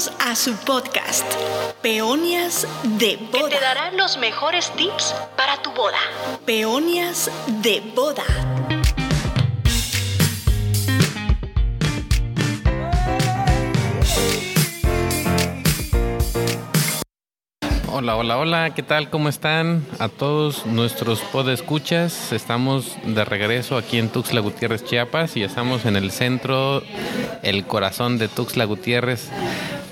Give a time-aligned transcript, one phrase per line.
[0.00, 1.26] Bienvenidos a su podcast,
[1.82, 3.48] Peonias de Boda.
[3.50, 5.98] Que te dará los mejores tips para tu boda.
[6.46, 7.30] Peonias
[7.60, 8.24] de Boda.
[18.02, 19.10] Hola, hola, hola, ¿qué tal?
[19.10, 19.84] ¿Cómo están?
[19.98, 25.96] A todos nuestros podescuchas, estamos de regreso aquí en Tuxtla Gutiérrez, Chiapas, y estamos en
[25.96, 26.82] el centro,
[27.42, 29.28] el corazón de Tuxtla Gutiérrez,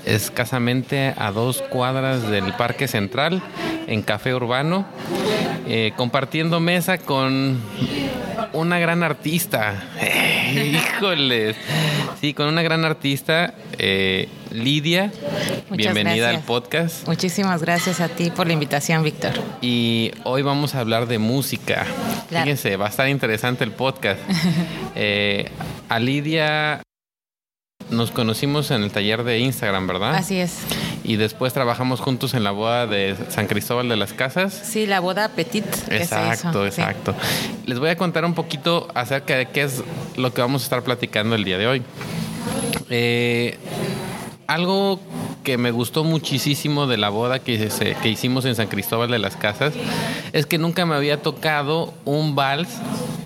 [0.05, 3.43] escasamente a dos cuadras del Parque Central,
[3.85, 4.87] en Café Urbano,
[5.67, 7.61] eh, compartiendo mesa con
[8.53, 9.83] una gran artista.
[10.55, 11.55] Híjoles.
[12.19, 15.11] Sí, con una gran artista, eh, Lidia.
[15.69, 16.35] Muchas Bienvenida gracias.
[16.35, 17.07] al podcast.
[17.07, 19.33] Muchísimas gracias a ti por la invitación, Víctor.
[19.61, 21.85] Y hoy vamos a hablar de música.
[22.29, 22.45] Claro.
[22.45, 24.19] Fíjense, va a estar interesante el podcast.
[25.01, 25.49] Eh,
[25.87, 26.81] a Lidia
[27.89, 30.15] nos conocimos en el taller de Instagram, ¿verdad?
[30.15, 30.59] Así es.
[31.03, 34.53] Y después trabajamos juntos en la boda de San Cristóbal de las Casas.
[34.53, 36.63] Sí, la boda petit Exacto.
[36.63, 36.81] Sí.
[36.81, 37.15] exacto.
[37.65, 39.83] Les voy a contar un poquito acerca de qué es
[40.17, 41.81] lo que vamos a estar platicando el día de hoy.
[42.89, 43.57] Eh,
[44.49, 44.99] algo
[45.43, 49.19] que me gustó muchísimo de la boda que, se- que hicimos en San Cristóbal de
[49.19, 49.73] las Casas
[50.33, 52.67] es que nunca me había tocado un vals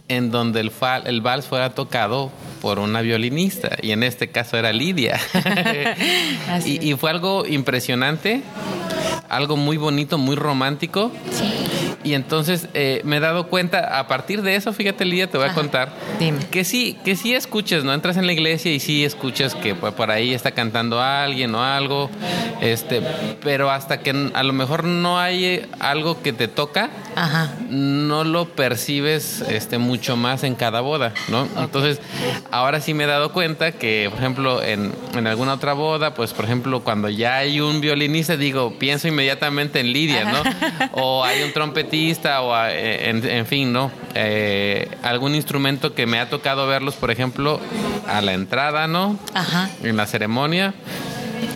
[0.09, 2.29] en donde el, fa- el vals fuera tocado
[2.61, 5.19] por una violinista y en este caso era Lidia.
[6.65, 8.41] Y, y fue algo impresionante,
[9.29, 11.11] algo muy bonito, muy romántico.
[12.03, 15.47] Y entonces eh, me he dado cuenta, a partir de eso, fíjate Lidia, te voy
[15.47, 16.39] a contar, Dime.
[16.51, 17.93] que sí, que sí escuchas, ¿no?
[17.93, 21.63] Entras en la iglesia y sí escuchas que por por ahí está cantando alguien o
[21.63, 22.09] algo,
[22.61, 23.01] este,
[23.41, 27.53] pero hasta que a lo mejor no hay eh, algo que te toca, Ajá.
[27.69, 31.47] no lo percibes este mucho más en cada boda, ¿no?
[31.57, 32.01] Entonces,
[32.51, 36.33] ahora sí me he dado cuenta que, por ejemplo, en, en alguna otra boda, pues,
[36.33, 40.41] por ejemplo, cuando ya hay un violinista, digo, pienso inmediatamente en Lidia, ¿no?
[40.93, 43.91] O hay un trompetista, o a- en, en fin, ¿no?
[44.15, 47.59] Eh, algún instrumento que me ha tocado verlos, por ejemplo,
[48.07, 49.19] a la entrada, ¿no?
[49.33, 49.69] Ajá.
[49.83, 50.73] En la ceremonia.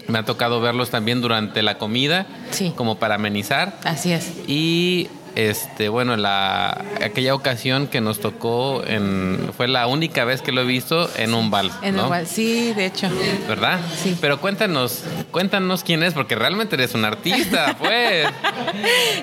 [0.08, 2.72] Me ha tocado verlos también durante la comida, Sí.
[2.76, 3.78] como para amenizar.
[3.84, 4.32] Así es.
[4.48, 10.52] Y este, bueno, la aquella ocasión que nos tocó en fue la única vez que
[10.52, 12.02] lo he visto en un vals, En ¿no?
[12.04, 13.08] el cual- sí, de hecho.
[13.48, 13.80] ¿Verdad?
[14.02, 14.18] Sí.
[14.20, 18.28] Pero cuéntanos, cuéntanos quién es, porque realmente eres un artista, pues.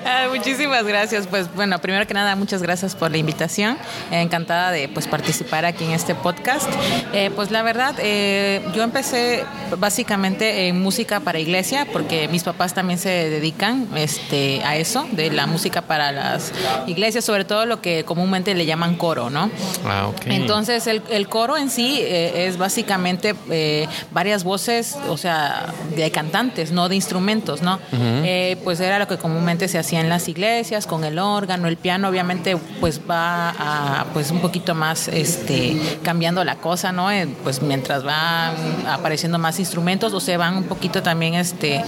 [0.05, 1.27] Ah, muchísimas gracias.
[1.27, 3.77] Pues bueno, primero que nada, muchas gracias por la invitación.
[4.11, 6.69] Eh, encantada de pues participar aquí en este podcast.
[7.13, 9.43] Eh, pues la verdad, eh, yo empecé
[9.77, 15.29] básicamente en música para iglesia, porque mis papás también se dedican este, a eso, de
[15.31, 16.51] la música para las
[16.87, 19.49] iglesias, sobre todo lo que comúnmente le llaman coro, ¿no?
[19.85, 20.11] Ah.
[20.25, 26.11] Entonces, el, el coro en sí eh, es básicamente eh, varias voces, o sea, de
[26.11, 27.79] cantantes, no de instrumentos, ¿no?
[27.91, 31.77] Eh, pues era lo que comúnmente se hacía en las iglesias, con el órgano, el
[31.77, 37.09] piano, obviamente, pues va a, pues un poquito más, este, cambiando la cosa, ¿no?
[37.43, 38.55] Pues mientras van
[38.87, 41.83] apareciendo más instrumentos, o se van un poquito también, este,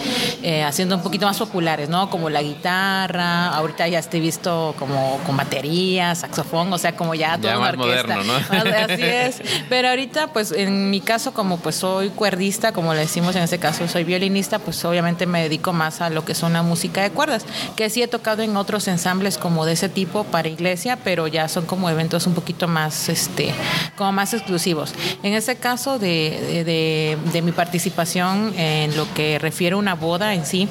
[0.65, 2.09] haciendo un poquito más populares, ¿no?
[2.09, 7.37] Como la guitarra, ahorita ya estoy visto como con batería, saxofón, o sea, como ya
[7.37, 8.15] toda Ya una más orquesta.
[8.15, 8.55] moderno, ¿no?
[8.73, 9.41] Más- Así es.
[9.69, 13.59] Pero ahorita, pues en mi caso, como pues soy cuerdista, como le decimos en este
[13.59, 17.11] caso, soy violinista, pues obviamente me dedico más a lo que son la música de
[17.11, 17.45] cuerdas,
[17.75, 21.47] que sí he tocado en otros ensambles como de ese tipo para iglesia, pero ya
[21.49, 23.53] son como eventos un poquito más, este,
[23.97, 24.93] como más exclusivos.
[25.23, 29.95] En ese caso de, de- de- de mi participación en lo que refiere a una
[29.95, 30.67] boda en sí,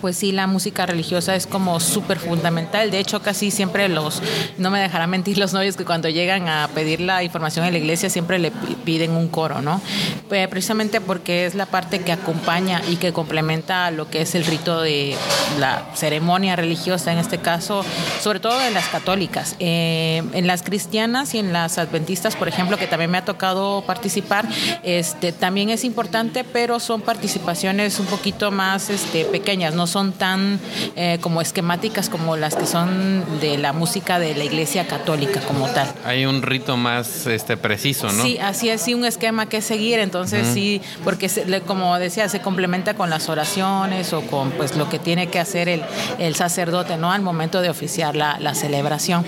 [0.00, 2.90] pues sí, la música religiosa es como súper fundamental.
[2.90, 4.22] De hecho, casi siempre los,
[4.58, 7.78] no me dejará mentir los novios que cuando llegan a pedir la información en la
[7.78, 9.80] iglesia siempre le pi- piden un coro, ¿no?
[10.28, 14.44] Pues precisamente porque es la parte que acompaña y que complementa lo que es el
[14.44, 15.16] rito de
[15.58, 17.84] la ceremonia religiosa, en este caso,
[18.20, 19.56] sobre todo de las católicas.
[19.58, 23.82] Eh, en las cristianas y en las adventistas, por ejemplo, que también me ha tocado
[23.86, 24.46] participar,
[24.82, 30.58] este, también es importante, pero son participaciones un poquito más este, pequeñas, no son tan
[30.96, 35.66] eh, como esquemáticas como las que son de la música de la iglesia católica como
[35.68, 35.88] tal.
[36.04, 38.22] Hay un rito más este preciso, ¿no?
[38.22, 42.40] Sí, así es, sí, un esquema que seguir, entonces sí, porque se- como decía, se
[42.40, 45.82] complementa con las oraciones o con pues lo que tiene que hacer el,
[46.18, 47.12] el sacerdote, ¿no?
[47.12, 49.24] Al momento de oficiar la, la celebración.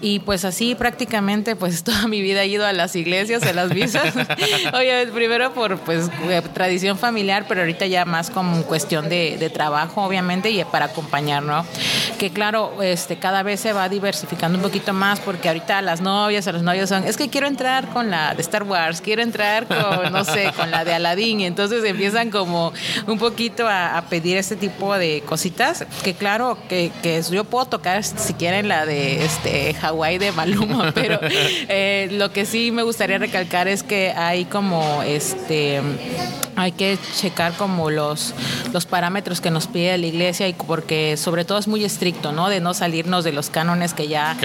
[0.00, 3.72] Y pues así prácticamente pues toda mi vida he ido a las iglesias, a las
[3.74, 4.14] misas.
[4.74, 9.50] Oye, primero por pues eh, tradición familiar, pero ahorita ya más como cuestión de, de
[9.50, 11.64] trabajo obviamente, y para acompañar, ¿no?
[12.18, 16.46] Que claro, este, cada vez se va diversificando un poquito más, porque ahorita las novias
[16.46, 19.66] o los novios son, es que quiero entrar con la de Star Wars, quiero entrar
[19.66, 22.72] con, no sé, con la de Aladdin, y entonces empiezan como
[23.06, 26.92] un poquito a, pedir este tipo de cositas, que claro, que,
[27.30, 32.46] yo puedo tocar si quieren la de este Hawái de Maluma, pero eh, lo que
[32.46, 35.80] sí me gustaría recalcar es que hay como este
[36.56, 38.34] hay que checar como los,
[38.72, 42.48] los parámetros que nos pide la iglesia y porque sobre todo es muy estricto, ¿no?
[42.48, 44.36] De no salirnos de los cánones que ya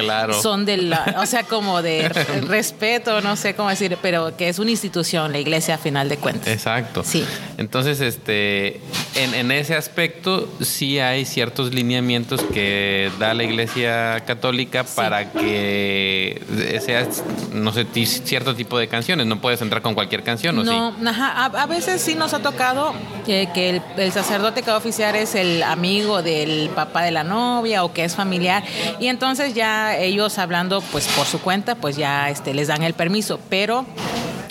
[0.42, 2.10] son de la, o sea, como de
[2.48, 6.18] respeto, no sé cómo decir, pero que es una institución, la iglesia a final de
[6.18, 6.48] cuentas.
[6.48, 7.04] Exacto.
[7.04, 7.26] Sí.
[7.58, 8.82] Entonces, este,
[9.16, 16.42] en, en ese aspecto sí hay ciertos lineamientos que da la iglesia católica para que
[16.84, 17.08] sea,
[17.54, 21.46] no sé, cierto tipo de canciones, no puedes entrar con cualquier canción, ¿o no, Ajá,
[21.46, 22.94] a, veces sí nos ha tocado
[23.26, 27.84] que, el, sacerdote que va a oficiar es el amigo del papá de la novia
[27.84, 28.64] o que es familiar.
[29.00, 32.94] Y entonces ya ellos hablando pues por su cuenta pues ya este les dan el
[32.94, 33.86] permiso, pero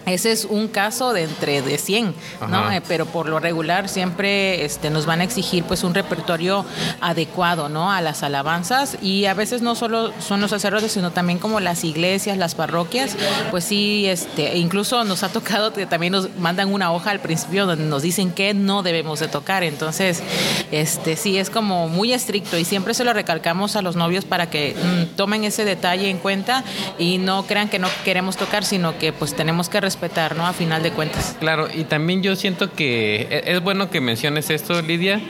[0.06, 2.14] ese es un caso de entre de 100,
[2.48, 2.70] ¿no?
[2.72, 6.64] Eh, pero por lo regular siempre este, nos van a exigir pues un repertorio
[7.00, 7.92] adecuado, ¿no?
[7.92, 8.98] A las alabanzas.
[9.02, 13.16] Y a veces no solo son los sacerdotes, sino también como las iglesias, las parroquias,
[13.50, 17.66] pues sí, este, incluso nos ha tocado que también nos mandan una hoja al principio
[17.66, 20.22] donde nos dicen que no debemos de tocar, entonces,
[20.72, 24.50] este, sí es como muy estricto y siempre se lo recalcamos a los novios para
[24.50, 26.64] que mm, tomen ese detalle en cuenta
[26.98, 30.46] y no crean que no queremos tocar, sino que pues tenemos que respetar ¿no?
[30.46, 31.36] A final de cuentas.
[31.40, 35.20] Claro, y también yo siento que e-, es bueno que menciones esto, Lidia,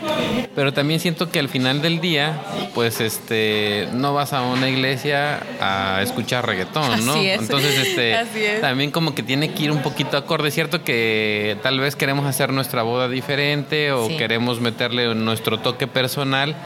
[0.55, 2.41] pero también siento que al final del día,
[2.75, 7.17] pues este, no vas a una iglesia a escuchar reggaetón, ¿no?
[7.17, 10.49] Entonces, este, también como que tiene que ir un poquito acorde.
[10.49, 15.87] Es cierto que tal vez queremos hacer nuestra boda diferente o queremos meterle nuestro toque
[15.87, 16.57] personal,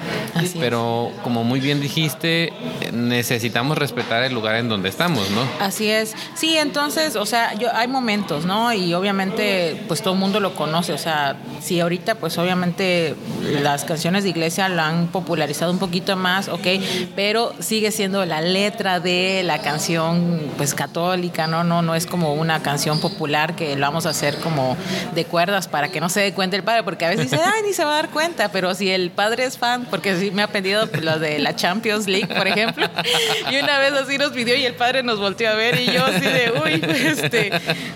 [0.59, 2.51] pero como muy bien dijiste,
[2.93, 5.43] necesitamos respetar el lugar en donde estamos, ¿no?
[5.61, 6.15] Así es.
[6.35, 8.73] Sí, entonces, o sea, yo hay momentos, ¿no?
[8.73, 10.95] Y obviamente, pues todo el mundo lo conoce.
[10.95, 16.17] O sea, sí, ahorita, pues obviamente las canciones de iglesia lo han popularizado un poquito
[16.17, 16.67] más, ok,
[17.15, 21.65] pero sigue siendo la letra de la canción, pues católica, ¿no?
[21.65, 24.79] No, no es como una canción popular que lo vamos a hacer como
[25.15, 27.63] de cuerdas para que no se dé cuenta el padre, porque a veces dice, ay,
[27.67, 30.41] ni se va a dar cuenta, pero si el padre es fan, porque sí me
[30.41, 32.89] ha pedido lo de la Champions League, por ejemplo,
[33.51, 36.05] y una vez así nos pidió y el padre nos volteó a ver y yo
[36.05, 37.51] así de, uy, este,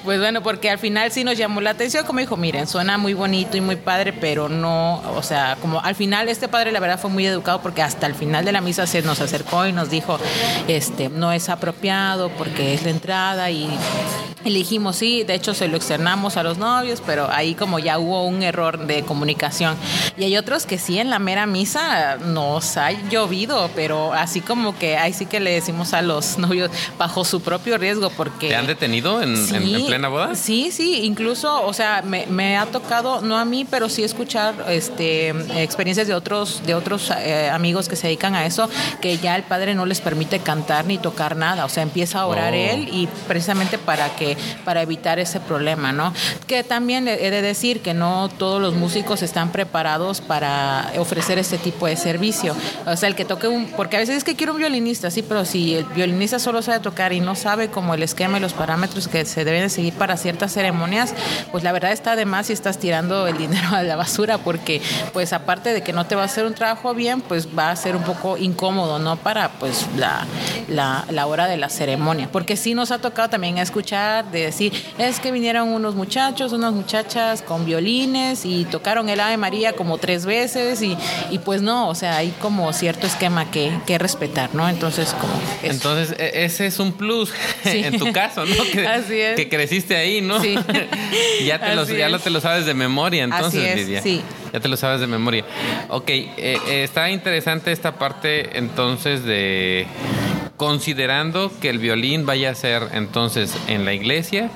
[0.05, 3.15] pues bueno, porque al final sí nos llamó la atención, como dijo, miren, suena muy
[3.15, 6.99] bonito y muy padre, pero no, o sea, como al final este padre la verdad
[6.99, 9.91] fue muy educado porque hasta el final de la misa se nos acercó y nos
[9.91, 10.19] dijo,
[10.67, 13.71] este, no es apropiado porque es la entrada y
[14.45, 18.25] elegimos sí, de hecho se lo externamos a los novios, pero ahí como ya hubo
[18.25, 19.77] un error de comunicación.
[20.17, 24.79] Y hay otros que sí en la mera misa nos ha llovido, pero así como
[24.79, 28.49] que ahí sí que le decimos a los novios bajo su propio riesgo porque...
[28.49, 30.35] ¿Te han detenido en, en, plena boda?
[30.35, 35.29] Sí, sí, incluso, o sea, me, ha tocado, no a mí, pero sí escuchar este,
[35.63, 38.71] experiencias de otros, de otros eh, amigos que se dedican a eso,
[39.03, 42.27] que ya el padre no les permite cantar ni tocar nada, o sea, empieza a
[42.27, 42.57] orar oh.
[42.57, 46.15] él y precisamente para que para evitar ese problema, ¿no?
[46.47, 50.38] Que también he de decir que no todos los músicos están preparados para
[50.99, 52.55] ofrecer este tipo de servicio.
[52.87, 55.23] O sea, el que toque un, porque a veces es que quiero un violinista, sí,
[55.23, 58.53] pero si el violinista solo sabe tocar y no sabe como el esquema y los
[58.53, 61.15] parámetros que se deben seguir para ciertas ceremonias,
[61.51, 64.81] pues la verdad está de más si estás tirando el dinero a la basura, porque
[65.13, 67.77] pues aparte de que no te va a hacer un trabajo bien, pues va a
[67.77, 69.17] ser un poco incómodo, ¿no?
[69.17, 70.27] Para pues la,
[70.69, 72.29] la, la hora de la ceremonia.
[72.31, 76.73] Porque sí nos ha tocado también escuchar de decir, es que vinieron unos muchachos, unas
[76.73, 80.97] muchachas con violines y tocaron el Ave María como tres veces y,
[81.31, 84.69] y pues no, o sea, hay como cierto esquema que, que respetar, ¿no?
[84.69, 85.33] Entonces, como...
[85.65, 87.33] Entonces, e, ese es un plus
[87.65, 88.55] en tu caso, ¿no?
[88.73, 89.35] Que, Así es.
[89.35, 90.41] que creciste ahí, ¿no?
[90.41, 90.55] Sí.
[91.45, 94.03] ya te, lo, ya te lo sabes de memoria, entonces, Lidia.
[94.03, 94.23] Sí.
[94.53, 95.45] Ya te lo sabes de memoria.
[95.89, 99.87] Ok, eh, eh, está interesante esta parte entonces de
[100.57, 104.51] considerando que el violín vaya a ser entonces en la iglesia,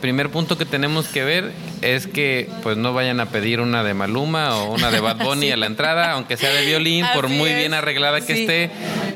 [0.00, 3.94] primer punto que tenemos que ver es que pues no vayan a pedir una de
[3.94, 7.52] Maluma o una de Bad Bunny a la entrada, aunque sea de violín, por muy
[7.54, 8.70] bien arreglada que esté,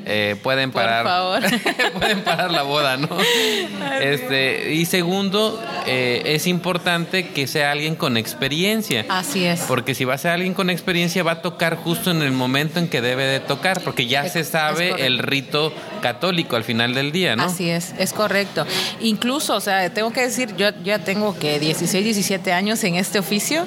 [0.07, 1.41] eh, pueden parar,
[1.99, 3.09] pueden parar la boda, ¿no?
[4.01, 9.05] este y segundo eh, es importante que sea alguien con experiencia.
[9.09, 9.61] Así es.
[9.63, 12.79] Porque si va a ser alguien con experiencia va a tocar justo en el momento
[12.79, 17.13] en que debe de tocar, porque ya se sabe el rito católico al final del
[17.13, 17.45] día, ¿no?
[17.45, 18.67] Así es, es correcto.
[19.01, 23.19] Incluso, o sea, tengo que decir, yo ya tengo que 16, 17 años en este
[23.19, 23.65] oficio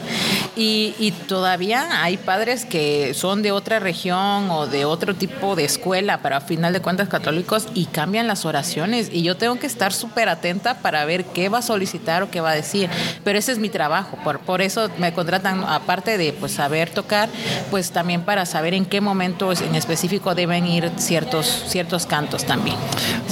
[0.55, 5.65] y, y todavía hay padres que son de otra región o de otro tipo de
[5.65, 9.67] escuela, pero a final de cuentas católicos y cambian las oraciones y yo tengo que
[9.67, 12.89] estar súper atenta para ver qué va a solicitar o qué va a decir.
[13.23, 17.29] Pero ese es mi trabajo, por, por eso me contratan, aparte de pues saber tocar,
[17.69, 22.77] pues también para saber en qué momento en específico deben ir ciertos, ciertos cantos también.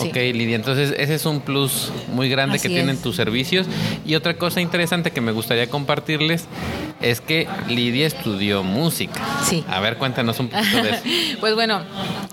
[0.02, 0.10] Sí.
[0.10, 3.68] Ok, Lidia, entonces ese es un plus muy grande Así que tienen tus servicios.
[4.06, 6.48] Y otra cosa interesante que me gustaría compartirles
[7.06, 9.22] es que Lidia estudió música.
[9.44, 9.64] Sí.
[9.70, 11.04] A ver, cuéntanos un poquito de eso.
[11.40, 11.84] pues bueno,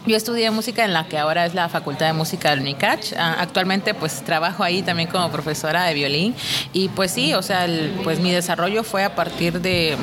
[0.07, 3.13] yo estudié música en la que ahora es la Facultad de Música del UNICACH.
[3.19, 6.35] Ah, actualmente pues trabajo ahí también como profesora de violín
[6.73, 9.95] y pues sí, o sea, el, pues mi desarrollo fue a partir de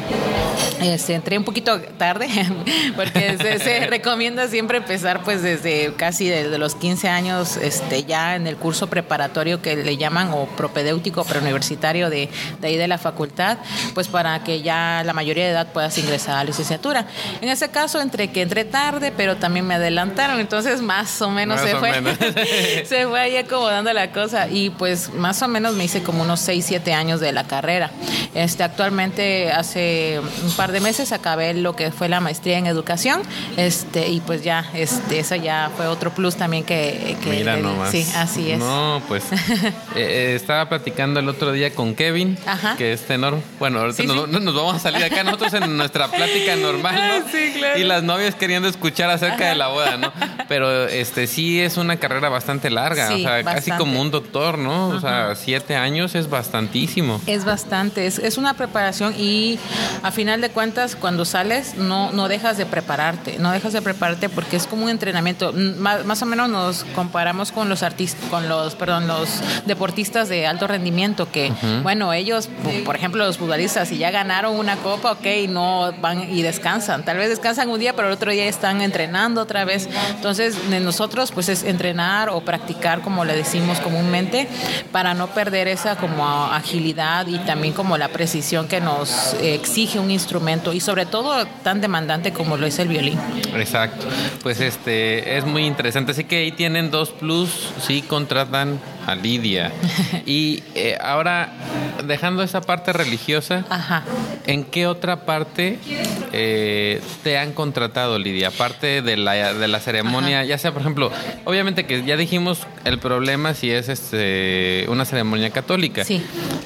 [0.82, 2.28] este, entré un poquito tarde
[2.96, 8.36] porque se, se, recomienda siempre empezar pues desde casi desde los 15 años este ya
[8.36, 12.30] en el curso preparatorio que le llaman o propedéutico preuniversitario de,
[12.62, 13.58] de ahí de la facultad
[13.94, 17.06] pues para que ya la mayoría de edad puedas ingresar a la licenciatura
[17.42, 21.60] en ese caso entre que entré tarde pero también me adelantaron entonces más o menos
[21.62, 22.18] Más se o fue menos.
[22.86, 26.40] se fue ahí acomodando la cosa y pues más o menos me hice como unos
[26.42, 27.92] 6, 7 años de la carrera.
[28.36, 33.22] Este, actualmente hace un par de meses acabé lo que fue la maestría en educación
[33.58, 37.18] este, y pues ya, este, eso ya fue otro plus también que...
[37.24, 37.92] que Mira nomás.
[37.92, 38.60] Sí, así es.
[38.60, 42.76] No, pues eh, eh, estaba platicando el otro día con Kevin, Ajá.
[42.78, 43.40] que es tenor.
[43.60, 44.32] Bueno, ahorita Sí, nos, sí.
[44.32, 47.32] no- nos vamos a salir acá nosotros en nuestra plática normal, ¿no?
[47.32, 47.80] Sí, claro.
[47.80, 50.12] Y las novias queriendo escuchar acerca de la boda, ¿no?
[50.48, 54.58] Pero este sí es una carrera bastante larga, Sí, o sea, casi como un doctor,
[54.58, 54.88] ¿no?
[54.90, 57.22] O sea, siete años es bastantísimo.
[57.28, 59.60] Es bastante, es, es una preparación y
[60.04, 64.30] a final de cuentas cuando sales no, no dejas de prepararte, no dejas de prepararte
[64.30, 65.54] porque es como un entrenamiento.
[65.54, 69.30] Más, más o menos nos comparamos con los artistas, con los, perdón, los
[69.66, 71.52] deportistas de alto rendimiento que,
[71.84, 76.32] bueno, ellos, po- por ejemplo, los futbolistas, si ya ganaron una copa, ok, no van
[76.32, 77.04] y descansan.
[77.04, 79.90] Tal vez descansan un día, pero el otro día están entrenando otra vez.
[80.12, 84.48] Entonces, de nosotros, pues es entrenar o practicar, como le decimos comúnmente,
[84.92, 90.12] para no perder esa como agilidad y también como la precisión que nos exige un
[90.12, 93.20] instrumento y sobre todo tan demandante como lo es el violín.
[93.56, 94.06] Exacto.
[94.44, 96.12] Pues este es muy interesante.
[96.12, 97.50] Así que ahí tienen dos plus,
[97.82, 99.72] sí contratan a Lidia.
[100.26, 101.52] Y eh, ahora,
[102.06, 104.04] dejando esa parte religiosa, Ajá.
[104.46, 105.80] ¿en qué otra parte
[106.32, 108.50] eh, te han contratado, Lidia?
[108.50, 111.12] Aparte de la, de la ceremonia, ya sea, por ejemplo,
[111.46, 116.04] obviamente que ya dijimos el problema si es este una ceremonia católica.
[116.04, 116.22] Sí.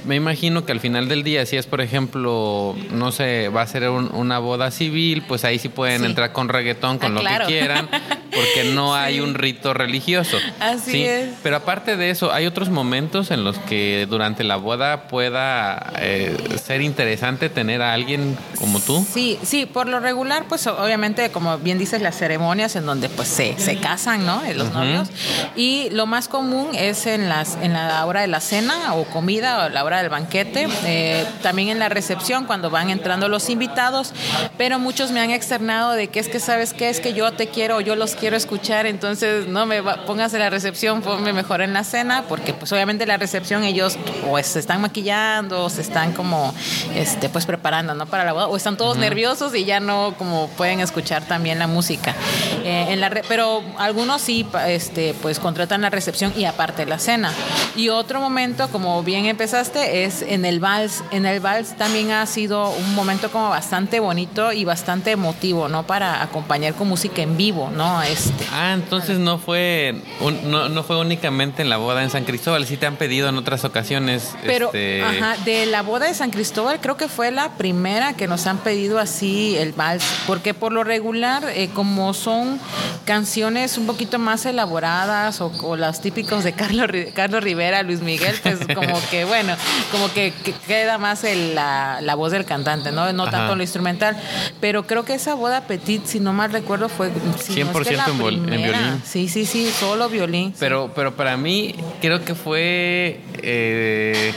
[0.06, 3.68] Me imagino que al final del día, si es, por ejemplo, no sé, va a
[3.68, 6.08] ser un- una boda civil, pues ahí sí pueden Sí.
[6.08, 7.46] entrar con reggaetón, con Ah, lo claro.
[7.48, 7.88] que quieran,
[8.36, 10.38] porque no hay un rito religioso.
[10.60, 11.30] Así es.
[11.44, 16.36] Pero aparte de eso, ¿hay otros momentos en los que durante la boda pueda eh,
[16.63, 19.06] ser interesante tener a alguien como tú?
[19.13, 23.28] Sí, sí, por lo regular, pues obviamente, como bien dices, las ceremonias en donde pues
[23.28, 24.44] se, se casan, ¿no?
[24.46, 25.10] Eh, Los novios.
[25.56, 29.66] Y lo más común es en las en la hora de la cena o comida
[29.66, 34.13] o la hora del banquete, eh, también en la recepción cuando van entrando los invitados,
[34.58, 37.48] pero muchos me han externado de que es que sabes qué es que yo te
[37.48, 41.34] quiero o yo los quiero escuchar, entonces no me va- pongas en la recepción, ponme
[41.34, 43.98] mejor en la cena, porque pues obviamente la recepción ellos
[44.30, 46.53] o se están maquillando, o se están como
[46.96, 48.06] este pues preparando, ¿no?
[48.06, 51.68] Para la boda, o están todos nerviosos y ya no como pueden escuchar también la
[51.68, 52.15] música.
[52.63, 57.00] Eh, en la re- pero algunos sí este pues contratan la recepción y aparte la
[57.00, 57.34] cena.
[57.75, 61.03] Y otro momento, como bien empezaste, es en el vals.
[61.12, 65.84] En el vals también ha sido un momento como bastante bonito y bastante emotivo, ¿no?
[65.84, 68.01] Para acompañar con música en vivo, ¿no?
[68.13, 72.24] Este, Ah, entonces no fue un- no, no fue únicamente en la boda en San
[72.25, 74.36] Cristóbal, sí te han pedido en otras ocasiones.
[74.46, 78.27] Pero, este, ajá, de la boda de San Cristóbal creo que fue la primera que
[78.27, 82.60] nos han pedido así el vals, porque por lo regular, eh, como son
[83.05, 88.36] canciones un poquito más elaboradas o, o las típicos de Carlos, Carlos Rivera, Luis Miguel,
[88.41, 89.55] pues como que, bueno,
[89.91, 93.12] como que, que queda más el- la, la voz del cantante, ¿no?
[93.13, 93.32] No Ajá.
[93.32, 94.17] tanto lo instrumental.
[94.62, 97.12] Pero creo que esa boda petit, si no mal recuerdo, fue...
[97.43, 99.01] si no es que 100% la en violín.
[99.05, 100.53] Sí, sí, sí, solo violín.
[100.60, 104.33] Pero, pero para mí creo que fue eh,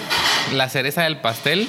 [0.52, 1.68] la cereza del pastel,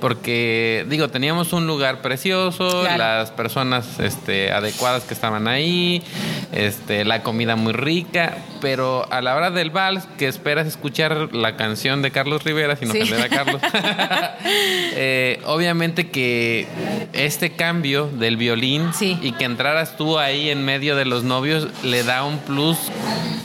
[0.00, 2.98] porque digo, teníamos un lugar precioso, Claro.
[2.98, 6.02] las personas este, adecuadas que estaban ahí,
[6.52, 11.54] este, la comida muy rica, pero a la hora del vals, que esperas escuchar la
[11.54, 13.02] canción de Carlos Rivera, sin Sí.
[13.02, 13.60] ofender a Carlos,
[14.96, 16.66] eh, obviamente que
[17.12, 19.18] este cambio del violín Sí.
[19.20, 22.78] y que entraras tú ahí en medio de los novios le da un plus,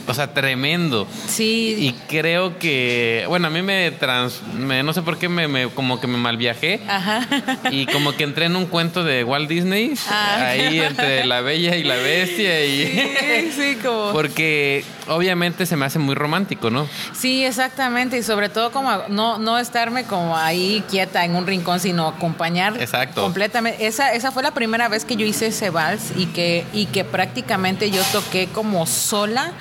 [0.06, 1.06] o sea, tremendo.
[1.28, 5.48] Sí, Y creo que, bueno, a mí me trans, me- no sé por qué me,
[5.48, 7.26] me- como que me malviajé Ajá.
[7.70, 10.46] y como que entré en un cuento de Walt Disney, Ah.
[10.48, 14.12] ahí entre la bella y la bestia y Sí, sí, como.
[14.12, 16.86] porque obviamente se me hace muy romántico, ¿no?
[17.12, 18.16] Sí, exactamente.
[18.16, 22.80] Y sobre todo como no, no estarme como ahí quieta en un rincón, sino acompañar
[22.80, 23.22] Exacto.
[23.22, 23.86] completamente.
[23.86, 27.04] Esa, esa fue la primera vez que yo hice ese vals y que, y que
[27.04, 29.52] prácticamente yo toqué como sola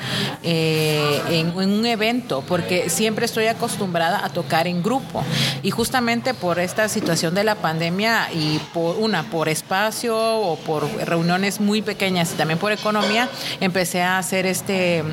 [0.43, 5.23] eh, en, en un evento, porque siempre estoy acostumbrada a tocar en grupo.
[5.63, 10.89] Y justamente por esta situación de la pandemia y por una, por espacio o por
[11.05, 13.27] reuniones muy pequeñas y también por economía,
[13.59, 15.03] empecé a hacer este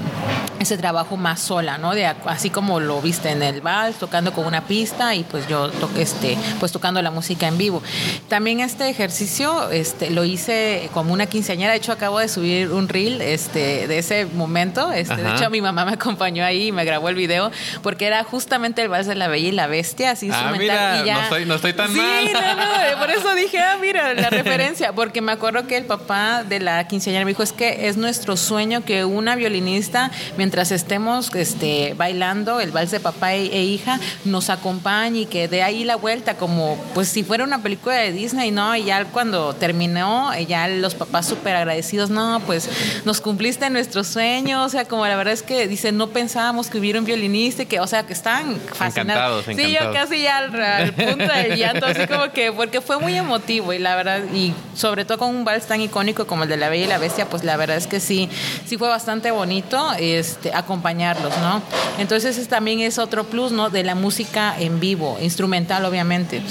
[0.59, 1.95] ese trabajo más sola, ¿no?
[1.95, 5.69] De así como lo viste en el vals, tocando con una pista y pues yo
[5.71, 7.83] toqué este, pues tocando la música en vivo.
[8.29, 11.73] También este ejercicio, este, lo hice como una quinceañera.
[11.73, 14.93] De hecho, acabo de subir un reel, este, de ese momento.
[14.93, 17.51] Este, de hecho, mi mamá me acompañó ahí y me grabó el video
[17.83, 21.07] porque era justamente el vals de la Bella y la Bestia, así Ah, mira, y
[21.07, 22.33] ya- no estoy- no estoy tan sí, mal.
[22.33, 22.41] no,
[22.95, 26.61] no, por eso dije, ah, mira, la referencia, porque me acuerdo que el papá de
[26.61, 31.95] la quinceañera me dijo, es que es nuestro sueño que una violinista, mientras estemos este,
[31.97, 35.97] bailando el vals de papá e, e hija, nos acompañe y que dé ahí la
[35.97, 38.75] vuelta, como pues si fuera una película de Disney, ¿no?
[38.77, 42.69] Y ya cuando terminó, eh, ya los papás súper agradecidos, no, pues
[43.05, 46.79] nos cumpliste nuestro sueño, o sea, como la verdad es que, dice, no pensábamos que
[46.79, 48.97] hubiera un violinista, y que, o sea, que están fascinados.
[48.97, 49.97] Encantados, Sí, yo encantados.
[49.97, 53.79] casi ya al, al punto del llanto, así como que, porque fue muy emotivo y
[53.79, 56.85] la verdad, y sobre todo con un vals tan icónico como el de La Bella
[56.85, 58.29] y la Bestia, pues la verdad es que sí,
[58.67, 61.63] sí fue bastante bonito este, acompañarlos, ¿no?
[61.99, 63.71] Entonces ese también es otro plus, ¿no?
[63.71, 66.43] De la música en vivo, instrumental obviamente,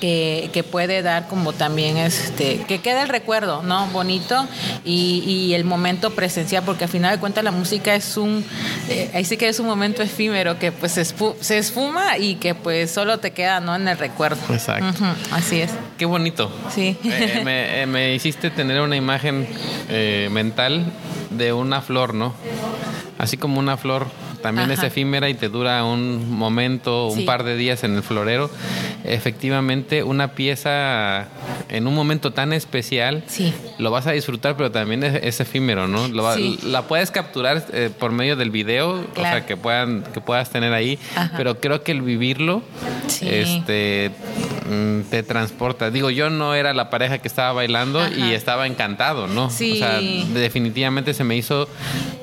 [0.00, 3.86] que, que puede dar como también, este, que quede el recuerdo, ¿no?
[3.88, 4.46] Bonito
[4.84, 8.44] y, y el momento presencial, porque al final de cuentas la música es un,
[8.88, 12.36] eh, ahí sí que es un momento efímero que pues se, esfu- se esfuma y
[12.36, 13.74] que pues solo te queda, ¿no?
[13.76, 14.40] En el recuerdo.
[14.52, 15.04] Exacto.
[15.30, 15.70] Así es.
[15.98, 16.50] Qué bonito.
[16.74, 16.96] Sí.
[17.04, 19.46] Eh, me, eh, me hiciste tener una imagen
[19.88, 20.84] eh, mental
[21.36, 22.34] de una flor, ¿no?
[23.18, 24.06] Así como una flor
[24.42, 27.24] también es efímera y te dura un momento, un Sí.
[27.24, 28.50] par de días en el florero.
[29.04, 31.28] Efectivamente, una pieza
[31.68, 33.52] en un momento tan especial, Sí.
[33.78, 36.08] lo vas a disfrutar, pero también es, es efímero, ¿no?
[36.08, 36.58] Lo va- Sí.
[36.64, 40.72] La puedes capturar eh, por medio del video, o sea, que, puedan, que puedas tener
[40.72, 41.32] ahí, Ajá.
[41.36, 42.62] pero creo que el vivirlo
[43.08, 43.28] Sí.
[43.28, 44.10] este
[44.70, 45.90] mm, te transporta.
[45.90, 48.10] Digo, yo no era la pareja que estaba bailando Ajá.
[48.16, 49.46] y estaba encantado, ¿no?
[49.46, 51.68] O sea, definitivamente se me hizo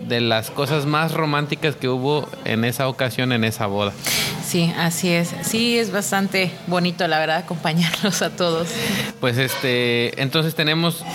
[0.10, 3.94] de las cosas más románticas que hubo en esa ocasión, en esa boda.
[4.46, 5.34] Sí, así es.
[5.44, 8.68] Sí, es bastante bonito, la verdad, acompañarlos a todos.
[9.20, 11.06] Pues este, entonces tenemos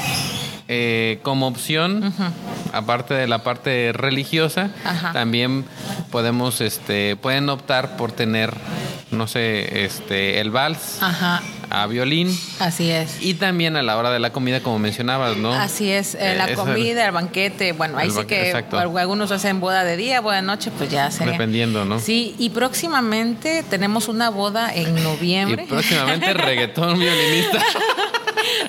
[0.68, 2.12] eh, como opción,
[2.72, 5.12] aparte de la parte religiosa, Ajá.
[5.12, 5.64] también
[6.10, 8.54] podemos, este, pueden optar por tener,
[9.10, 13.18] no sé, este, el vals Ajá, a violín así es.
[13.20, 15.52] y también a la hora de la comida, como mencionabas, ¿no?
[15.52, 18.78] Así es, eh, Eh, la comida, el banquete, bueno, ahí sí que exacto.
[18.78, 21.32] algunos hacen boda de día, boda de noche, pues ya sería.
[21.32, 21.98] Dependiendo, ¿no?
[22.00, 25.66] Sí, y próximamente tenemos una boda en Y noviembre.
[25.68, 27.58] próximamente reggaetón violinista.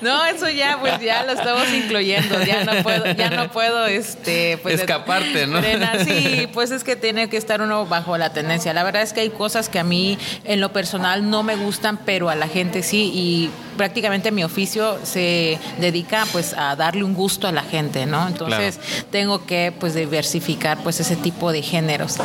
[0.06, 2.40] No, eso ya, pues ya lo estamos incluyendo.
[2.44, 5.60] Ya no puedo, ya no puedo, este, pues Escaparte, ¿no?
[6.04, 8.72] Sí, pues es que tiene que estar uno bajo la tendencia.
[8.72, 11.98] La verdad es que hay cosas que a mí, en lo personal, no me gustan,
[11.98, 13.10] pero a la gente sí.
[13.12, 18.26] Y prácticamente mi oficio se dedica, pues, a darle un gusto a la gente, ¿no?
[18.26, 18.78] Entonces
[19.10, 22.16] tengo que, pues, diversificar, pues, ese tipo de géneros.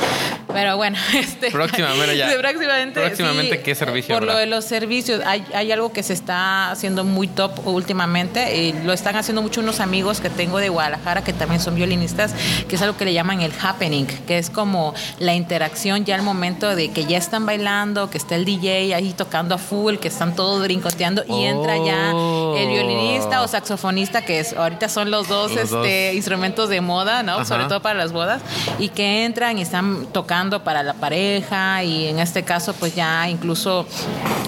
[0.54, 1.52] Pero bueno, este.
[1.52, 2.30] Próximamente ya.
[2.30, 3.00] Sí, próximamente.
[3.00, 6.72] Próximamente, sí, ¿qué servicio Por lo de los servicios, hay, hay algo que se está
[6.72, 8.58] haciendo muy top últimamente.
[8.58, 12.34] y lo están haciendo mucho unos amigos que tengo de Guadalajara que también son violinistas,
[12.68, 16.22] que es algo que le llaman el happening, que es como la interacción ya al
[16.22, 20.08] momento de que ya están bailando, que está el DJ ahí tocando a full, que
[20.08, 22.56] están todos brincoteando y entra ya Oh.
[22.58, 26.16] el violinista o saxofonista, que es ahorita son los dos, Los este, dos.
[26.16, 27.34] instrumentos de moda, ¿no?
[27.36, 27.46] Ajá.
[27.46, 28.42] Sobre todo para las bodas,
[28.80, 33.30] y que entran y están tocando para la pareja, y en este caso, pues ya
[33.30, 33.86] incluso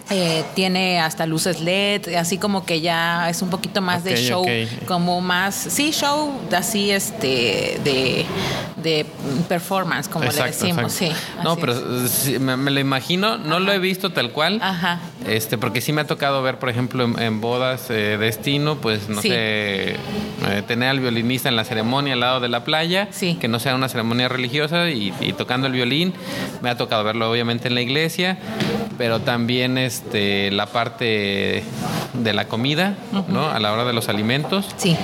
[0.10, 4.45] Eh, tiene hasta luces LED, así como que ya es un poquito más de show,
[4.86, 8.25] como más, sí, show así este de,
[8.84, 9.06] de
[9.47, 11.15] performance, como le decimos, exacto.
[11.15, 11.41] sí.
[11.43, 11.73] No, pero
[12.06, 12.12] es.
[12.12, 14.60] sí, me, me lo imagino, no lo he visto tal cual.
[14.62, 14.99] Ajá.
[15.25, 19.10] Este, porque sí me ha tocado ver, por ejemplo, en, en bodas eh, destino, pues
[19.10, 19.30] no Sí.
[19.30, 19.36] sé,
[19.96, 19.98] eh,
[20.67, 23.36] tener al violinista en la ceremonia al lado de la playa, Sí.
[23.39, 26.13] que no sea una ceremonia religiosa y, y tocando el violín.
[26.62, 28.38] Me ha tocado verlo obviamente en la iglesia,
[28.98, 31.63] pero también este la parte
[32.13, 32.96] de la comida,
[33.28, 33.48] ¿no?
[33.50, 34.96] A la hora de los alimentos Sí.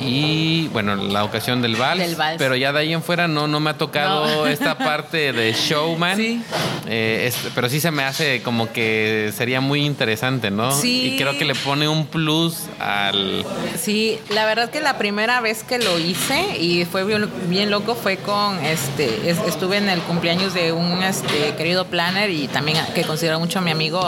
[0.00, 2.38] Y bueno, la ocasión del vals, Del vals.
[2.38, 4.46] pero ya de ahí en fuera no, no me ha tocado No.
[4.46, 6.42] esta parte de showman, Sí.
[6.88, 10.72] Eh, es- pero sí se me hace como que sería muy interesante, ¿no?
[10.72, 11.12] Sí.
[11.14, 13.44] Y creo que le pone un plus al...
[13.80, 17.94] Sí, la verdad que la primera vez que lo hice y fue bien, bien loco
[17.94, 22.78] fue con este es- estuve en el cumpleaños de un este querido planner y también
[22.94, 24.00] que considero mucho a mi amigo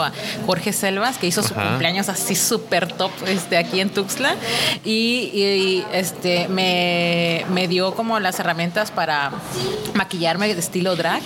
[0.45, 1.69] Jorge Selvas que hizo su Ajá.
[1.69, 4.35] cumpleaños así súper top este aquí en Tuxtla
[4.83, 9.31] y, y, este me, me dio como las herramientas para
[9.93, 11.21] maquillarme de estilo drag.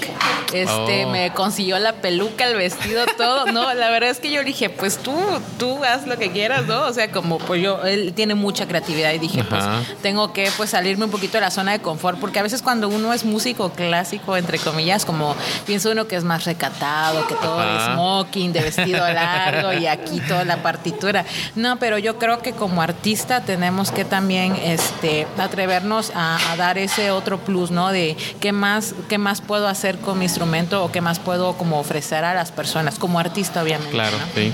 [0.54, 1.10] Este Oh.
[1.10, 3.46] me consiguió la peluca, el vestido, todo.
[3.52, 5.14] No, la verdad es que yo dije, pues tú,
[5.60, 6.82] tú haz lo que quieras, ¿no?
[6.86, 9.50] O sea, como pues yo, él tiene mucha creatividad y dije, Ajá.
[9.50, 12.62] pues tengo que pues salirme un poquito de la zona de confort, porque a veces
[12.62, 17.36] cuando uno es músico clásico, entre comillas, como piensa uno que es más recatado, que
[17.36, 17.94] todo de Ajá.
[17.94, 21.26] smoking, de vestido largo y aquí toda la partitura.
[21.56, 26.78] No, pero yo creo que como artista tenemos que también este atrevernos a, a dar
[26.78, 27.92] ese otro plus, ¿no?
[27.92, 31.80] De qué más, qué más puedo hacer con mi instrumento o qué más puedo como
[31.80, 33.92] ofrecer a las personas, como artista, obviamente.
[33.92, 34.26] Claro, ¿no?
[34.36, 34.52] sí.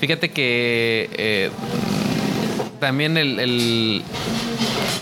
[0.00, 1.50] Fíjate que eh,
[2.80, 4.02] también el, el,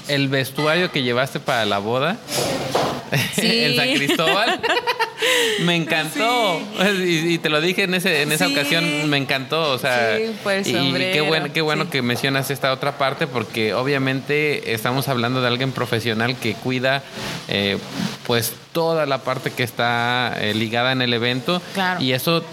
[0.09, 2.17] el vestuario que llevaste para la boda
[3.35, 3.43] Sí.
[3.65, 4.61] en San Cristóbal
[5.65, 6.61] me encantó
[7.05, 8.53] y, y te lo dije en ese en esa Sí.
[8.53, 12.73] ocasión me encantó o sea Sí, el y qué bueno qué bueno que mencionas esta
[12.73, 17.03] otra parte porque obviamente estamos hablando de alguien profesional que cuida
[17.49, 17.79] eh,
[18.27, 22.01] pues toda la parte que está eh, ligada en el evento Claro.
[22.01, 22.45] y eso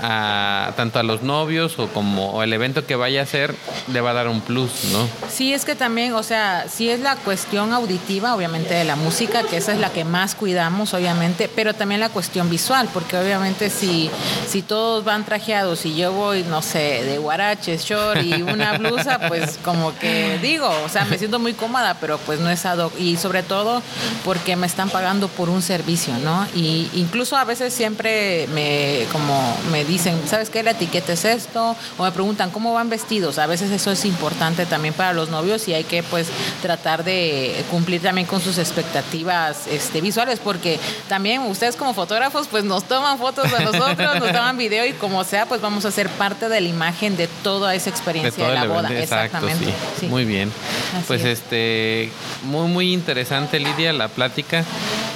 [0.00, 3.54] a, tanto a los novios o como o el evento que vaya a ser
[3.88, 5.08] le va a dar un plus, ¿no?
[5.30, 9.42] Sí, es que también, o sea, sí es la cuestión auditiva, obviamente, de la música,
[9.42, 13.70] que esa es la que más cuidamos, obviamente, pero también la cuestión visual, porque obviamente
[13.70, 14.10] si,
[14.48, 19.20] si todos van trajeados y yo voy, no sé, de guaraches, short y una blusa,
[19.28, 22.78] pues como que digo, o sea, me siento muy cómoda, pero pues no es ad
[22.78, 22.92] hoc.
[22.98, 23.82] Y sobre todo
[24.24, 26.46] porque me están pagando por un servicio, ¿no?
[26.54, 30.62] Y incluso a veces siempre me, como me dicen, ¿sabes qué?
[30.62, 33.38] La etiqueta es esto, o me preguntan cómo van vestidos.
[33.38, 36.28] A veces eso es importante también para los novios y hay que pues
[36.62, 42.64] tratar de cumplir también con sus expectativas este, visuales, porque también ustedes como fotógrafos pues
[42.64, 46.08] nos toman fotos a nosotros, nos toman video y como sea pues vamos a ser
[46.08, 48.80] parte de la imagen de toda esa experiencia de, la boda.
[48.80, 49.66] evento, exacto, Exactamente.
[49.66, 50.00] sí.
[50.00, 50.06] sí.
[50.06, 50.50] Muy bien.
[50.94, 51.40] Así pues es.
[51.40, 52.10] este,
[52.42, 54.64] muy, muy interesante, Lidia, la plática.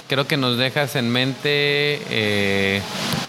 [0.08, 2.82] Creo que nos dejas en mente eh,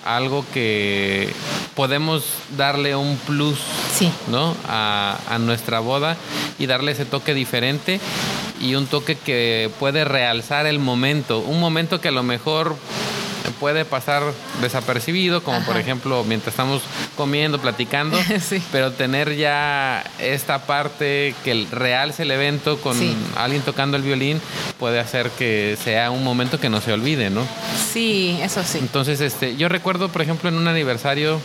[0.05, 1.33] algo que
[1.75, 2.23] podemos
[2.55, 3.59] darle un plus
[3.93, 4.11] Sí.
[4.27, 4.55] ¿no?
[4.67, 6.17] A, a nuestra boda
[6.59, 7.99] y darle ese toque diferente
[8.61, 11.39] y un toque que puede realzar el momento.
[11.39, 12.75] Un momento que a lo mejor
[13.51, 14.23] puede pasar
[14.61, 16.81] desapercibido, como por ejemplo mientras estamos
[17.15, 18.61] comiendo, platicando, Sí.
[18.71, 23.15] pero tener ya esta parte que realce el evento con Sí.
[23.37, 24.41] alguien tocando el violín
[24.79, 27.45] puede hacer que sea un momento que no se olvide, ¿no?
[27.93, 28.79] Sí, eso sí.
[28.79, 31.39] Entonces, este, yo recuerdo, por ejemplo, en un aniversario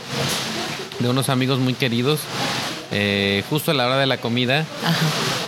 [0.99, 2.21] de unos amigos muy queridos,
[2.93, 4.97] eh, justo a la hora de la comida, Ajá.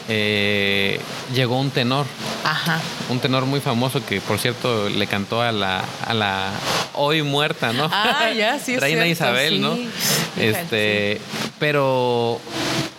[0.09, 1.01] Eh,
[1.35, 2.07] llegó un tenor,
[2.45, 2.81] Ajá.
[3.09, 6.51] un tenor muy famoso que, por cierto, le cantó a la, a la
[6.95, 7.89] hoy muerta, ¿no?
[7.93, 9.59] Ah, ya, sí es Reina cierto, Isabel, sí.
[9.61, 9.77] ¿no?
[10.43, 11.21] Este,
[11.59, 12.41] pero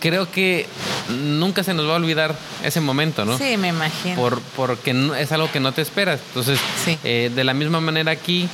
[0.00, 0.66] creo que
[1.08, 3.36] nunca se nos va a olvidar ese momento, ¿no?
[3.38, 4.16] Sí, me imagino.
[4.16, 6.20] por, porque es algo que no te esperas.
[6.28, 6.98] Entonces, Sí.
[7.04, 8.48] eh, de la misma manera aquí,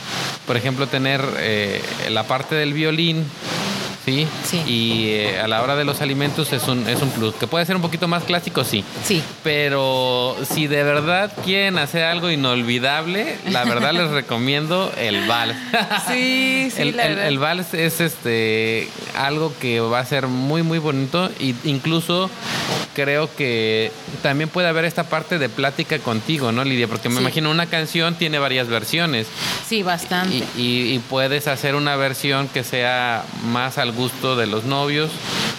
[0.47, 3.25] por ejemplo, tener eh, la parte del violín,
[4.05, 4.27] ¿sí?
[4.45, 4.63] Sí.
[4.67, 7.35] Y eh, a la hora de los alimentos es un, es un plus.
[7.35, 8.85] Que puede ser un poquito más clásico, sí.
[9.05, 9.23] Sí.
[9.43, 15.57] Pero si de verdad quieren hacer algo inolvidable, la verdad les recomiendo el vals.
[16.09, 17.29] Sí, sí, el, la el- verdad.
[17.29, 22.31] el vals es este algo que va a ser muy muy bonito y incluso
[22.95, 26.89] creo que también puede haber esta parte de plática contigo, ¿no, Lidia?
[26.89, 27.21] Porque me Sí.
[27.21, 29.27] imagino una canción tiene varias versiones
[29.69, 30.45] Sí, bastante.
[30.57, 35.11] y, y- y puedes hacer una versión que sea más al gusto de los novios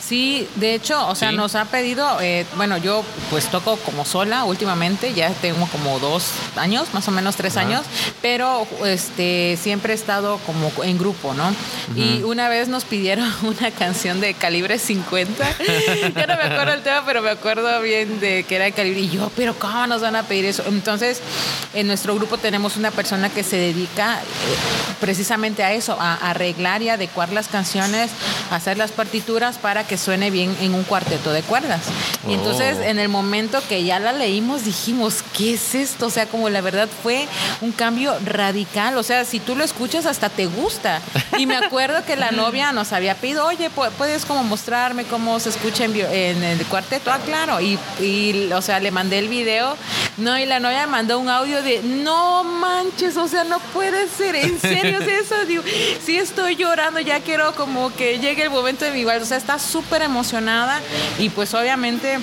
[0.01, 1.37] Sí, de hecho, o sea, Sí.
[1.37, 6.25] nos ha pedido, eh, bueno, yo pues toco como sola últimamente, ya tengo como dos
[6.57, 7.65] años, más o menos tres Ajá.
[7.65, 7.83] años,
[8.21, 11.55] pero este siempre he estado como en grupo, ¿no?
[11.95, 15.45] Y una vez nos pidieron una canción de calibre 50,
[16.15, 18.99] ya no me acuerdo el tema, pero me acuerdo bien de que era de calibre,
[19.01, 20.63] y yo, pero ¿cómo nos van a pedir eso?
[20.67, 21.21] Entonces,
[21.73, 24.55] en nuestro grupo tenemos una persona que se dedica eh,
[24.99, 28.11] precisamente a eso, a arreglar y adecuar las canciones,
[28.51, 31.81] hacer las partituras para que suene bien en un cuarteto de cuerdas.
[32.27, 32.83] Y entonces, Oh.
[32.83, 36.07] en el momento que ya la leímos, dijimos, ¿qué es esto?
[36.07, 37.27] O sea, como la verdad fue
[37.61, 38.97] un cambio radical.
[38.97, 41.01] O sea, si tú lo escuchas, hasta te gusta.
[41.37, 45.39] Y me acuerdo que la novia nos había pedido, oye, pu- ¿puedes como mostrarme cómo
[45.39, 47.11] se escucha en, el cuarteto?
[47.11, 47.59] Ah, claro.
[47.61, 49.75] Y, y, o sea, le mandé el video.
[50.17, 54.07] No, y la novia me mandó un audio de, no manches, o sea, no puede
[54.07, 54.35] ser.
[54.35, 55.45] ¿En serio es eso?
[55.45, 55.63] Digo,
[56.05, 59.21] sí estoy llorando, ya quiero como que llegue el momento de mi igual.
[59.21, 60.79] O sea, está súper emocionada
[61.19, 62.19] y pues obviamente...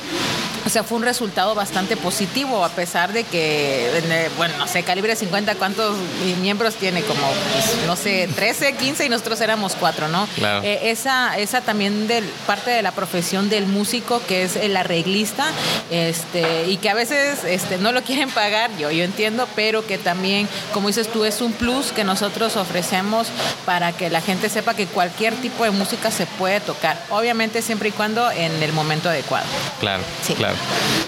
[0.66, 4.83] O sea, fue un resultado bastante positivo, a pesar de que, el- bueno, no sé,
[4.83, 5.96] calibre 50, ¿cuántos
[6.42, 7.01] miembros tiene?
[7.03, 10.29] Como, pues, no sé, 13, 15 y nosotros éramos cuatro, ¿no?
[10.35, 10.62] Claro.
[10.64, 15.46] Eh, esa, esa también del, parte de la profesión del músico, que es el arreglista,
[15.90, 19.96] este, y que a veces este, no lo quieren pagar, yo, yo entiendo, pero que
[19.96, 23.29] también, como dices tú, es un plus que nosotros ofrecemos
[23.64, 27.88] para que la gente sepa que cualquier tipo de música se puede tocar, obviamente siempre
[27.88, 29.47] y cuando en el momento adecuado.
[29.81, 30.35] Claro, Sí.
[30.35, 30.57] claro.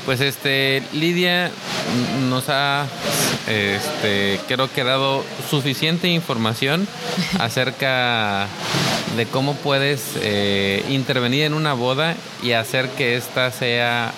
[0.07, 1.51] Pues este, Lidia
[2.29, 2.87] nos ha,
[3.49, 6.87] este, creo que dado suficiente información
[7.39, 8.47] acerca
[9.17, 14.13] de cómo puedes eh, intervenir en una boda y hacer que ésta sea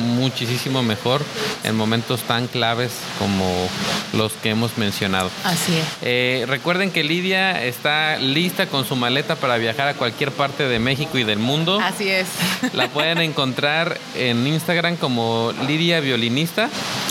[0.00, 1.22] muchísimo mejor
[1.64, 3.68] en momentos tan claves como
[4.12, 5.30] los que hemos mencionado.
[5.44, 5.84] Así es.
[6.02, 10.78] Eh, recuerden que Lidia está lista con su maleta para viajar a cualquier parte de
[10.78, 11.78] México y del mundo.
[11.80, 12.26] Así es.
[12.72, 16.68] La pueden encontrar en Instagram como Lidia Violinista.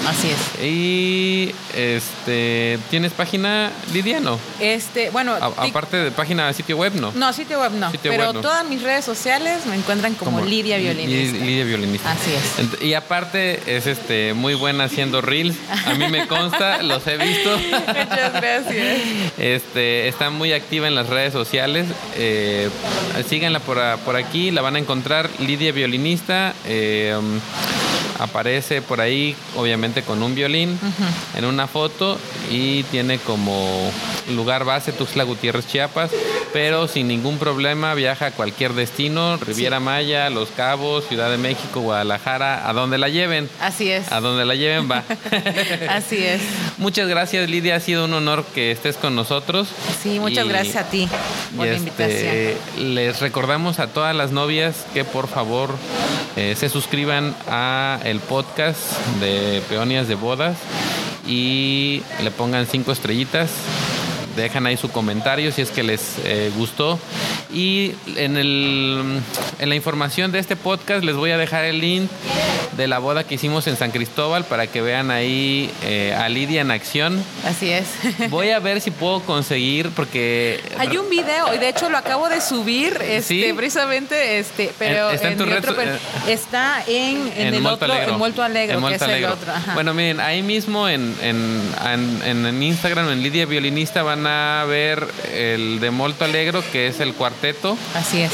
[0.08, 0.64] Así es.
[0.64, 4.20] Y este, ¿tienes página Lidia?
[4.20, 4.40] No.
[4.60, 7.12] Este, bueno, A- aparte de página de sitio web, no.
[7.14, 8.42] no, sitio web no, Sitio pero web no.
[8.42, 11.46] todas mis redes sociales me encuentran como, Lidia Li- Violinista.
[11.46, 12.12] Lidia Violinista.
[12.12, 12.79] Así es.
[12.82, 15.56] Y aparte es este muy buena haciendo reels.
[15.86, 17.58] A mí me consta, los he visto.
[17.58, 18.98] Muchas gracias.
[19.38, 21.88] Este, está muy activa en las redes sociales.
[22.16, 22.70] Eh,
[23.28, 25.30] síganla por, por aquí, la van a encontrar.
[25.40, 26.54] Lidia Violinista.
[26.66, 27.18] eh,
[28.20, 30.78] aparece por ahí, obviamente con un violín,
[31.36, 32.20] en una foto
[32.52, 33.92] y tiene como
[34.36, 36.12] lugar base Tuxtla Gutiérrez, Chiapas,
[36.54, 41.82] pero sin ningún problema viaja a cualquier destino, Riviera Maya, Los Cabos, Ciudad de México,
[41.82, 43.50] Guadalajara, a donde la lleven.
[43.62, 44.12] Así es.
[44.12, 45.04] A donde la lleven va.
[45.90, 46.42] Así es.
[46.78, 47.76] Muchas gracias, Lidia.
[47.76, 49.68] Ha sido un honor que estés con nosotros.
[50.02, 51.08] Sí, muchas Y- gracias a ti
[51.56, 52.94] por la este, invitación.
[52.96, 55.76] Les recordamos a todas las novias que por favor
[56.36, 58.80] eh, se suscriban a el podcast
[59.20, 60.58] de Peonias de Bodas
[61.28, 63.50] y le pongan cinco estrellitas.
[64.40, 67.00] Dejan ahí su comentario si es que les eh, gustó.
[67.52, 69.22] Y en, el,
[69.60, 72.10] en la información de este podcast les voy a dejar el link
[72.78, 76.62] de la boda que hicimos en San Cristóbal para que vean ahí eh, a Lidia
[76.62, 77.22] en acción.
[77.46, 77.88] Así es.
[78.30, 82.30] Voy a ver si puedo conseguir porque Hay un video y de hecho lo acabo
[82.30, 83.54] de subir, este, Sí.
[83.54, 86.00] precisamente, este, pero En- está en tu mi red otro so- per- eh,
[86.32, 88.14] está en, en, el Molto otro, Alegro.
[88.14, 89.34] en Molto Alegro, En que Molto es el Alegro.
[89.34, 89.52] otro.
[89.52, 89.74] Ajá.
[89.74, 91.62] Bueno, miren, ahí mismo en, en,
[92.24, 97.00] en- en Instagram, en Lidia Violinista, van a ver el de Molto Alegro, que es
[97.02, 97.78] el cuarteto.
[97.96, 98.32] Así es.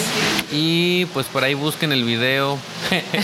[0.52, 2.58] Y pues por ahí busquen el video.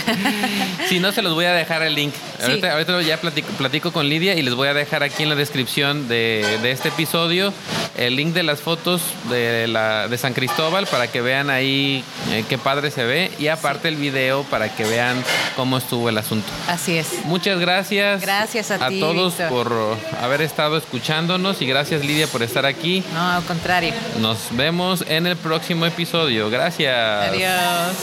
[0.88, 2.12] si no, se los voy a dejar el link.
[2.14, 2.42] Sí.
[2.42, 5.34] Ahorita, ahorita ya platico, platico con Lidia y les voy a dejar aquí en la
[5.34, 7.52] descripción de, de este episodio
[7.96, 12.44] el link de las fotos de, la, de San Cristóbal para que vean ahí eh,
[12.48, 15.22] qué padre se ve y aparte el video para que vean
[15.56, 16.46] cómo estuvo el asunto.
[16.68, 17.24] Así es.
[17.24, 18.22] Muchas gracias.
[18.22, 19.72] Gracias a ti, todos por
[20.20, 23.04] haber estado escuchándonos y gracias Lidia por estar aquí.
[23.12, 23.92] No, al contrario.
[24.20, 26.50] Nos vemos en el próximo episodio.
[26.50, 27.28] Gracias.
[27.28, 27.96] Adiós.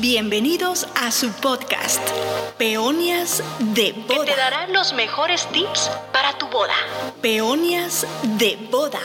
[0.00, 2.00] Bienvenidos a su podcast,
[2.58, 4.24] Peonias de Que Boda.
[4.26, 6.74] te dará los mejores tips para tu boda.
[7.22, 9.00] Peonias de Boda.